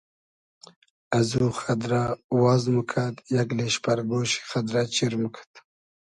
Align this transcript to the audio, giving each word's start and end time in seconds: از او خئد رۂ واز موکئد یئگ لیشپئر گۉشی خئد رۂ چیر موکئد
از 1.19 1.27
او 1.39 1.47
خئد 1.59 1.81
رۂ 1.91 2.03
واز 2.39 2.63
موکئد 2.73 3.15
یئگ 3.33 3.49
لیشپئر 3.57 3.99
گۉشی 4.09 4.39
خئد 4.49 4.67
رۂ 4.73 4.81
چیر 4.95 5.13
موکئد 5.21 5.51